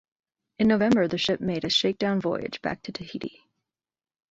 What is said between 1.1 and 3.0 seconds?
ship made a shakedown voyage back to